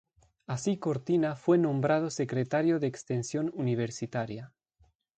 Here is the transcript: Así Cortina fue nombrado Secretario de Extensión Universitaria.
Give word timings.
Así 0.47 0.77
Cortina 0.79 1.35
fue 1.35 1.59
nombrado 1.59 2.09
Secretario 2.09 2.79
de 2.79 2.87
Extensión 2.87 3.51
Universitaria. 3.53 4.51